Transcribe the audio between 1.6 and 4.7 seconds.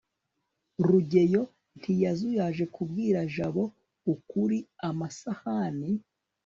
ntiyazuyaje kubwira jabo ukuri